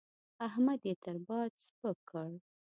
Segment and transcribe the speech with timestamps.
[0.47, 2.27] احمد يې تر باد سپک کړ.